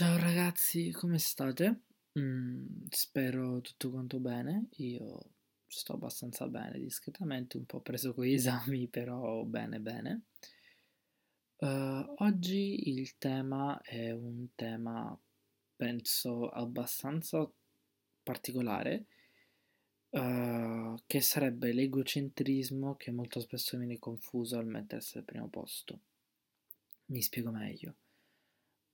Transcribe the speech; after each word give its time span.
Ciao 0.00 0.16
ragazzi, 0.16 0.92
come 0.92 1.18
state? 1.18 1.80
Mm, 2.18 2.86
spero 2.88 3.60
tutto 3.60 3.90
quanto 3.90 4.18
bene. 4.18 4.68
Io 4.76 5.18
sto 5.66 5.92
abbastanza 5.92 6.48
bene, 6.48 6.78
discretamente, 6.78 7.58
un 7.58 7.66
po' 7.66 7.80
preso 7.80 8.14
con 8.14 8.24
gli 8.24 8.32
esami, 8.40 8.86
però 8.86 9.44
bene, 9.44 9.78
bene. 9.78 10.22
Uh, 11.58 12.14
oggi 12.16 12.88
il 12.98 13.18
tema 13.18 13.78
è 13.82 14.10
un 14.12 14.46
tema, 14.54 15.14
penso, 15.76 16.48
abbastanza 16.48 17.46
particolare, 18.22 19.04
uh, 20.12 20.96
che 21.06 21.20
sarebbe 21.20 21.74
l'egocentrismo 21.74 22.96
che 22.96 23.10
molto 23.10 23.38
spesso 23.40 23.76
viene 23.76 23.98
confuso 23.98 24.56
al 24.56 24.64
mettersi 24.64 25.18
al 25.18 25.24
primo 25.24 25.48
posto. 25.48 26.00
Mi 27.08 27.20
spiego 27.20 27.50
meglio. 27.50 27.96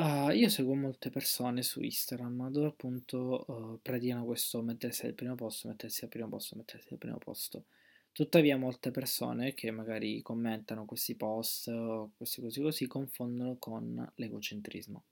Uh, 0.00 0.30
io 0.30 0.48
seguo 0.48 0.74
molte 0.74 1.10
persone 1.10 1.62
su 1.62 1.82
Instagram 1.82 2.50
dove 2.50 2.68
appunto 2.68 3.44
uh, 3.46 3.78
predicano 3.82 4.24
questo 4.24 4.62
mettersi 4.62 5.04
al 5.04 5.12
primo 5.12 5.34
posto, 5.34 5.68
mettersi 5.68 6.04
al 6.04 6.08
primo 6.08 6.26
posto, 6.26 6.56
mettersi 6.56 6.88
al 6.90 6.98
primo 6.98 7.18
posto. 7.18 7.66
Tuttavia 8.10 8.56
molte 8.56 8.90
persone 8.92 9.52
che 9.52 9.70
magari 9.70 10.22
commentano 10.22 10.86
questi 10.86 11.16
post 11.16 11.68
o 11.68 12.12
queste 12.16 12.40
cose 12.40 12.62
così 12.62 12.86
confondono 12.86 13.56
con 13.58 14.10
l'egocentrismo. 14.14 15.04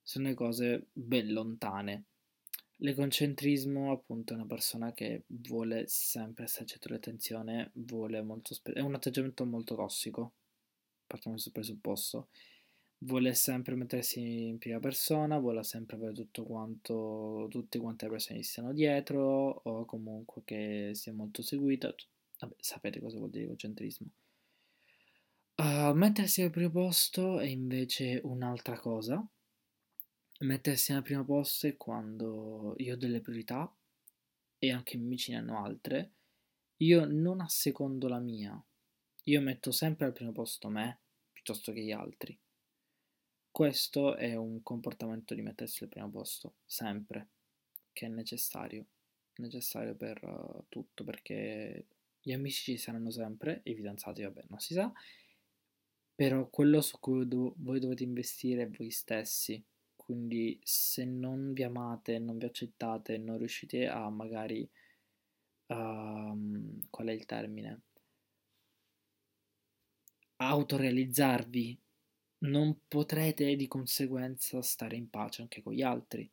Sono 0.00 0.32
cose 0.32 0.86
ben 0.90 1.30
lontane. 1.30 2.04
L'egocentrismo 2.76 3.92
appunto 3.92 4.32
è 4.32 4.36
una 4.36 4.46
persona 4.46 4.94
che 4.94 5.24
vuole 5.26 5.84
sempre 5.86 6.44
essere 6.44 6.64
centro 6.64 6.88
dell'attenzione, 6.88 7.72
vuole 7.74 8.22
molto 8.22 8.54
spe- 8.54 8.72
è 8.72 8.80
un 8.80 8.94
atteggiamento 8.94 9.44
molto 9.44 9.74
tossico, 9.74 10.32
partiamo 11.06 11.36
da 11.36 11.42
questo 11.42 11.50
presupposto 11.50 12.28
vuole 12.98 13.34
sempre 13.34 13.74
mettersi 13.76 14.46
in 14.48 14.58
prima 14.58 14.80
persona, 14.80 15.38
vuole 15.38 15.62
sempre 15.62 15.96
avere 15.96 16.12
tutto 16.12 16.44
quanto, 16.44 17.46
tutte 17.50 17.78
quante 17.78 18.06
le 18.06 18.10
persone 18.10 18.38
gli 18.38 18.42
stiano 18.42 18.72
dietro 18.72 19.60
o 19.64 19.84
comunque 19.84 20.42
che 20.44 20.90
sia 20.94 21.12
molto 21.12 21.42
seguita. 21.42 21.94
Vabbè, 22.40 22.54
sapete 22.58 23.00
cosa 23.00 23.18
vuol 23.18 23.30
dire 23.30 23.44
egocentrismo. 23.44 24.08
Uh, 25.56 25.92
mettersi 25.92 26.42
al 26.42 26.50
primo 26.50 26.70
posto 26.70 27.40
è 27.40 27.46
invece 27.46 28.20
un'altra 28.22 28.78
cosa. 28.78 29.24
Mettersi 30.40 30.92
al 30.92 31.02
primo 31.02 31.24
posto 31.24 31.66
è 31.66 31.76
quando 31.76 32.74
io 32.78 32.94
ho 32.94 32.96
delle 32.96 33.20
priorità 33.20 33.72
e 34.56 34.72
anche 34.72 34.94
i 34.94 34.98
miei 34.98 35.08
amici 35.08 35.30
ne 35.32 35.38
hanno 35.38 35.64
altre. 35.64 36.12
Io 36.78 37.04
non 37.06 37.40
assecondo 37.40 38.06
la 38.06 38.20
mia. 38.20 38.60
Io 39.24 39.40
metto 39.40 39.72
sempre 39.72 40.06
al 40.06 40.12
primo 40.12 40.30
posto 40.30 40.68
me 40.68 41.00
piuttosto 41.32 41.72
che 41.72 41.82
gli 41.82 41.90
altri. 41.90 42.38
Questo 43.58 44.14
è 44.14 44.36
un 44.36 44.62
comportamento 44.62 45.34
di 45.34 45.42
mettersi 45.42 45.82
al 45.82 45.88
primo 45.88 46.08
posto, 46.08 46.58
sempre, 46.64 47.26
che 47.92 48.06
è 48.06 48.08
necessario, 48.08 48.86
necessario 49.38 49.96
per 49.96 50.22
uh, 50.22 50.66
tutto, 50.68 51.02
perché 51.02 51.86
gli 52.20 52.30
amici 52.30 52.62
ci 52.62 52.76
saranno 52.76 53.10
sempre, 53.10 53.62
i 53.64 53.74
fidanzati 53.74 54.22
vabbè 54.22 54.44
non 54.46 54.60
si 54.60 54.74
sa, 54.74 54.92
però 56.14 56.46
quello 56.46 56.80
su 56.80 57.00
cui 57.00 57.26
do- 57.26 57.54
voi 57.56 57.80
dovete 57.80 58.04
investire 58.04 58.62
è 58.62 58.68
voi 58.68 58.90
stessi, 58.90 59.60
quindi 59.96 60.60
se 60.62 61.04
non 61.04 61.52
vi 61.52 61.64
amate, 61.64 62.20
non 62.20 62.38
vi 62.38 62.44
accettate, 62.44 63.18
non 63.18 63.38
riuscite 63.38 63.88
a 63.88 64.08
magari, 64.08 64.70
uh, 65.66 66.80
qual 66.90 67.08
è 67.08 67.10
il 67.10 67.26
termine? 67.26 67.80
autorealizzarvi 70.36 71.86
non 72.40 72.80
potrete 72.86 73.56
di 73.56 73.66
conseguenza 73.66 74.62
stare 74.62 74.96
in 74.96 75.10
pace 75.10 75.42
anche 75.42 75.62
con 75.62 75.72
gli 75.72 75.82
altri, 75.82 76.30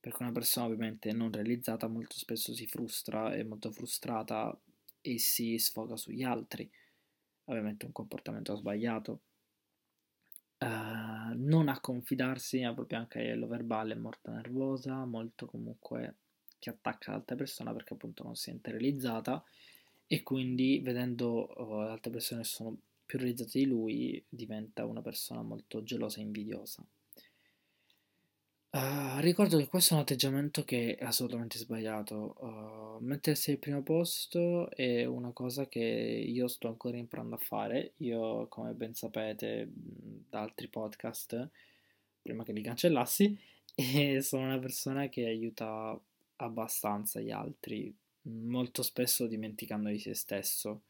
perché 0.00 0.22
una 0.22 0.32
persona 0.32 0.66
ovviamente 0.66 1.12
non 1.12 1.32
realizzata 1.32 1.88
molto 1.88 2.16
spesso 2.16 2.54
si 2.54 2.66
frustra, 2.66 3.34
è 3.34 3.42
molto 3.42 3.70
frustrata 3.70 4.58
e 5.00 5.18
si 5.18 5.58
sfoga 5.58 5.96
sugli 5.96 6.22
altri, 6.22 6.70
ovviamente 7.44 7.86
un 7.86 7.92
comportamento 7.92 8.54
sbagliato. 8.56 9.20
Uh, 10.58 11.34
non 11.34 11.68
a 11.68 11.80
confidarsi, 11.80 12.62
ma 12.62 12.72
proprio 12.72 12.98
anche 12.98 13.18
a 13.18 13.22
livello 13.22 13.46
verbale, 13.46 13.92
è 13.92 13.96
molto 13.96 14.30
nervosa, 14.30 15.04
molto 15.04 15.46
comunque 15.46 16.14
che 16.58 16.70
attacca 16.70 17.10
l'altra 17.10 17.36
persona 17.36 17.72
perché 17.72 17.92
appunto 17.92 18.22
non 18.22 18.34
si 18.36 18.44
sente 18.44 18.70
realizzata 18.70 19.44
e 20.06 20.22
quindi 20.22 20.80
vedendo 20.80 21.52
uh, 21.56 21.72
altre 21.80 22.10
persone 22.10 22.44
sono 22.44 22.78
più 23.06 23.18
realizzato 23.18 23.58
di 23.58 23.64
lui 23.64 24.22
diventa 24.28 24.84
una 24.84 25.00
persona 25.00 25.42
molto 25.42 25.82
gelosa 25.84 26.18
e 26.18 26.22
invidiosa. 26.22 26.84
Uh, 28.76 29.20
ricordo 29.20 29.56
che 29.56 29.68
questo 29.68 29.94
è 29.94 29.96
un 29.96 30.02
atteggiamento 30.02 30.62
che 30.64 30.96
è 30.96 31.04
assolutamente 31.04 31.56
sbagliato. 31.56 32.36
Uh, 32.40 33.02
mettersi 33.02 33.52
al 33.52 33.58
primo 33.58 33.82
posto 33.82 34.70
è 34.70 35.06
una 35.06 35.30
cosa 35.30 35.66
che 35.66 35.80
io 35.80 36.46
sto 36.46 36.68
ancora 36.68 36.98
imparando 36.98 37.36
a 37.36 37.38
fare. 37.38 37.92
Io, 37.98 38.48
come 38.48 38.74
ben 38.74 38.92
sapete 38.94 39.70
da 39.72 40.40
altri 40.40 40.68
podcast, 40.68 41.48
prima 42.20 42.44
che 42.44 42.52
li 42.52 42.60
cancellassi, 42.60 43.38
sono 44.20 44.44
una 44.44 44.58
persona 44.58 45.08
che 45.08 45.24
aiuta 45.24 45.98
abbastanza 46.36 47.20
gli 47.20 47.30
altri, 47.30 47.94
molto 48.22 48.82
spesso 48.82 49.26
dimenticando 49.26 49.88
di 49.88 49.98
se 49.98 50.12
stesso 50.14 50.82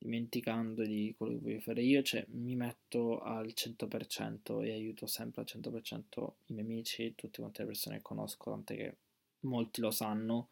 dimenticando 0.00 0.82
di 0.82 1.14
quello 1.16 1.34
che 1.34 1.40
voglio 1.40 1.60
fare 1.60 1.82
io, 1.82 2.02
cioè 2.02 2.24
mi 2.28 2.56
metto 2.56 3.20
al 3.20 3.52
100% 3.54 4.64
e 4.64 4.72
aiuto 4.72 5.06
sempre 5.06 5.42
al 5.42 5.46
100% 5.46 6.32
i 6.46 6.54
miei 6.54 6.64
amici, 6.64 7.14
tutte 7.14 7.40
quante 7.40 7.60
le 7.60 7.66
persone 7.66 7.96
che 7.96 8.02
conosco, 8.02 8.50
tant'è 8.50 8.76
che 8.76 8.96
molti 9.40 9.82
lo 9.82 9.90
sanno, 9.90 10.48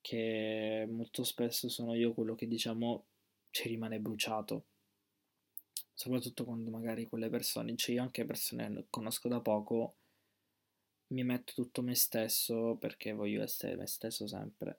che 0.00 0.86
molto 0.90 1.22
spesso 1.22 1.68
sono 1.68 1.94
io 1.94 2.14
quello 2.14 2.34
che 2.34 2.48
diciamo 2.48 3.04
ci 3.50 3.68
rimane 3.68 4.00
bruciato, 4.00 4.64
soprattutto 5.92 6.44
quando 6.44 6.70
magari 6.70 7.06
quelle 7.06 7.28
persone, 7.28 7.76
cioè 7.76 7.96
io 7.96 8.02
anche 8.02 8.24
persone 8.24 8.72
che 8.72 8.86
conosco 8.88 9.28
da 9.28 9.40
poco, 9.40 9.96
mi 11.08 11.24
metto 11.24 11.52
tutto 11.52 11.82
me 11.82 11.94
stesso 11.94 12.76
perché 12.76 13.12
voglio 13.12 13.42
essere 13.42 13.76
me 13.76 13.86
stesso 13.86 14.26
sempre 14.26 14.78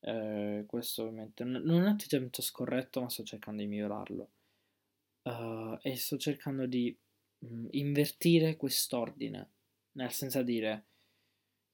eh, 0.00 0.64
questo 0.66 1.02
ovviamente 1.02 1.44
non 1.44 1.68
è 1.68 1.80
un 1.80 1.86
atteggiamento 1.86 2.42
scorretto, 2.42 3.00
ma 3.00 3.08
sto 3.08 3.22
cercando 3.24 3.62
di 3.62 3.68
migliorarlo. 3.68 4.28
Uh, 5.22 5.78
e 5.82 5.96
sto 5.96 6.16
cercando 6.16 6.66
di 6.66 6.96
mh, 7.38 7.46
mm, 7.46 7.66
invertire 7.72 8.56
quest'ordine, 8.56 9.50
nel 9.92 10.10
senso 10.12 10.42
di 10.42 10.52
dire 10.52 10.84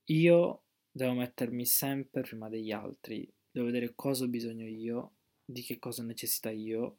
io 0.06 0.62
devo 0.90 1.12
mettermi 1.14 1.64
sempre 1.64 2.22
prima 2.22 2.48
degli 2.48 2.72
altri, 2.72 3.30
devo 3.50 3.66
vedere 3.66 3.92
cosa 3.94 4.24
ho 4.24 4.28
bisogno 4.28 4.66
io, 4.66 5.12
di 5.44 5.62
che 5.62 5.78
cosa 5.78 6.02
necessita 6.02 6.50
io, 6.50 6.96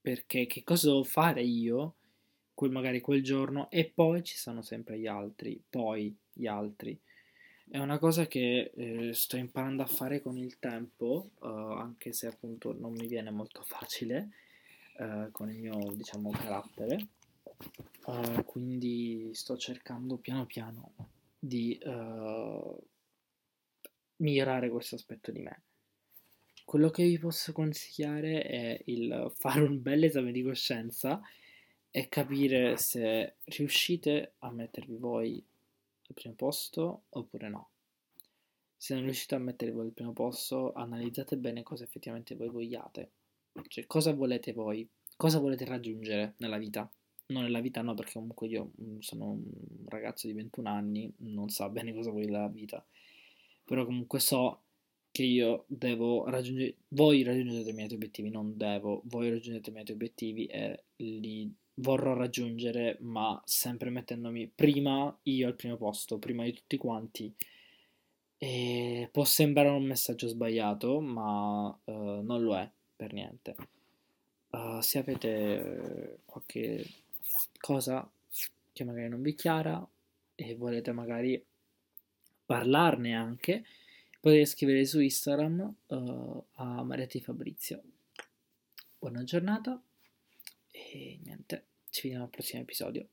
perché 0.00 0.46
che 0.46 0.62
cosa 0.62 0.88
devo 0.88 1.04
fare 1.04 1.42
io, 1.42 1.94
quel, 2.52 2.70
magari 2.70 3.00
quel 3.00 3.22
giorno, 3.22 3.70
e 3.70 3.86
poi 3.86 4.22
ci 4.22 4.36
sono 4.36 4.62
sempre 4.62 4.98
gli 4.98 5.06
altri, 5.06 5.62
poi 5.68 6.14
gli 6.32 6.46
altri. 6.46 6.98
È 7.68 7.78
una 7.78 7.98
cosa 7.98 8.26
che 8.26 8.70
eh, 8.74 9.12
sto 9.14 9.36
imparando 9.36 9.82
a 9.82 9.86
fare 9.86 10.20
con 10.20 10.36
il 10.36 10.58
tempo, 10.58 11.30
uh, 11.40 11.46
anche 11.46 12.12
se 12.12 12.26
appunto 12.26 12.72
non 12.72 12.92
mi 12.92 13.06
viene 13.06 13.30
molto 13.30 13.62
facile 13.62 14.30
uh, 14.98 15.30
con 15.32 15.50
il 15.50 15.58
mio, 15.58 15.92
diciamo, 15.92 16.30
carattere. 16.30 17.06
Uh, 18.06 18.44
quindi 18.44 19.30
sto 19.32 19.56
cercando 19.56 20.16
piano 20.16 20.44
piano 20.44 20.92
di 21.38 21.78
migliorare 24.16 24.70
questo 24.70 24.94
aspetto 24.94 25.32
di 25.32 25.40
me. 25.40 25.62
Quello 26.64 26.90
che 26.90 27.04
vi 27.04 27.18
posso 27.18 27.52
consigliare 27.52 28.42
è 28.42 28.80
il 28.86 29.32
fare 29.34 29.60
un 29.60 29.82
bel 29.82 30.04
esame 30.04 30.32
di 30.32 30.42
coscienza 30.42 31.20
e 31.90 32.08
capire 32.08 32.76
se 32.76 33.36
riuscite 33.44 34.34
a 34.38 34.50
mettervi 34.50 34.96
voi 34.96 35.44
al 36.14 36.20
primo 36.20 36.34
posto 36.34 37.04
oppure 37.10 37.48
no. 37.48 37.70
Se 38.76 38.94
non 38.94 39.04
riuscite 39.04 39.34
a 39.34 39.38
mettervi 39.38 39.78
al 39.80 39.92
primo 39.92 40.12
posto, 40.12 40.72
analizzate 40.72 41.36
bene 41.36 41.62
cosa 41.62 41.84
effettivamente 41.84 42.36
voi 42.36 42.48
vogliate. 42.48 43.10
Cioè, 43.68 43.86
cosa 43.86 44.12
volete 44.12 44.52
voi? 44.52 44.88
Cosa 45.16 45.38
volete 45.38 45.64
raggiungere 45.64 46.34
nella 46.38 46.58
vita? 46.58 46.90
Non 47.26 47.42
nella 47.42 47.60
vita 47.60 47.80
no, 47.82 47.94
perché 47.94 48.12
comunque 48.14 48.46
io 48.48 48.72
mm, 48.80 48.98
sono 48.98 49.30
un 49.30 49.84
ragazzo 49.86 50.26
di 50.26 50.34
21 50.34 50.68
anni, 50.68 51.12
non 51.18 51.48
so 51.48 51.68
bene 51.70 51.94
cosa 51.94 52.10
voglio 52.10 52.26
nella 52.26 52.48
vita. 52.48 52.84
Però 53.64 53.84
comunque 53.84 54.20
so 54.20 54.64
che 55.10 55.22
io 55.22 55.64
devo 55.68 56.28
raggiungere, 56.28 56.76
voi 56.88 57.22
raggiungete 57.22 57.58
determinati 57.58 57.94
obiettivi, 57.94 58.30
non 58.30 58.56
devo, 58.56 59.00
voi 59.06 59.28
raggiungete 59.28 59.56
determinati 59.56 59.92
obiettivi 59.92 60.46
e 60.46 60.84
li 60.96 61.50
vorrò 61.74 62.14
raggiungere, 62.14 62.98
ma 63.00 63.40
sempre 63.44 63.90
mettendomi 63.90 64.50
prima 64.54 65.16
io 65.24 65.46
al 65.46 65.56
primo 65.56 65.76
posto, 65.76 66.18
prima 66.18 66.44
di 66.44 66.52
tutti 66.52 66.76
quanti. 66.76 67.34
E 68.38 69.08
può 69.10 69.24
sembrare 69.24 69.70
un 69.70 69.84
messaggio 69.84 70.28
sbagliato, 70.28 71.00
ma 71.00 71.66
uh, 71.66 72.20
non 72.22 72.42
lo 72.42 72.56
è 72.56 72.70
per 72.94 73.12
niente. 73.12 73.56
Uh, 74.50 74.80
se 74.80 74.98
avete 74.98 76.18
qualche 76.24 76.84
cosa 77.58 78.08
che 78.72 78.84
magari 78.84 79.08
non 79.08 79.22
vi 79.22 79.34
chiara, 79.34 79.86
e 80.36 80.54
volete 80.56 80.92
magari 80.92 81.42
parlarne 82.44 83.14
anche, 83.14 83.64
potete 84.20 84.44
scrivere 84.44 84.84
su 84.84 85.00
Instagram 85.00 85.74
uh, 85.86 86.44
a 86.54 86.82
Mariatti 86.82 87.20
Fabrizio. 87.20 87.82
Buona 88.98 89.22
giornata 89.22 89.80
e 90.74 91.20
niente, 91.22 91.66
ci 91.88 92.02
vediamo 92.02 92.24
al 92.24 92.30
prossimo 92.30 92.62
episodio. 92.62 93.06